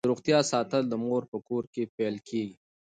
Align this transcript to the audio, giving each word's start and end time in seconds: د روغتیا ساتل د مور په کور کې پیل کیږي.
د 0.03 0.05
روغتیا 0.11 0.39
ساتل 0.51 0.83
د 0.87 0.93
مور 1.03 1.23
په 1.31 1.37
کور 1.47 1.63
کې 1.73 1.83
پیل 1.95 2.15
کیږي. 2.27 2.55